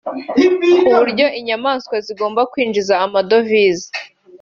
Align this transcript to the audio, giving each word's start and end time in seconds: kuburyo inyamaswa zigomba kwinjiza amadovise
kuburyo 0.81 1.25
inyamaswa 1.39 1.95
zigomba 2.05 2.41
kwinjiza 2.51 2.93
amadovise 3.05 3.89